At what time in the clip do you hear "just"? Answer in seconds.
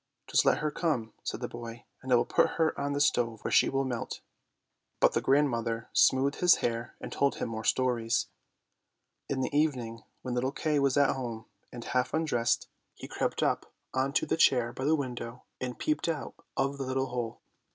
0.31-0.45